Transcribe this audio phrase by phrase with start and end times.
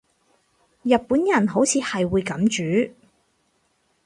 [0.81, 2.49] 日本人好似係會噉
[2.87, 2.91] 煮